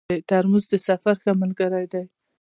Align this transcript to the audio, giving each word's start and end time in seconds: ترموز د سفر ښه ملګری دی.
ترموز 0.29 0.65
د 0.71 0.73
سفر 0.87 1.15
ښه 1.23 1.31
ملګری 1.41 1.85
دی. 1.93 2.03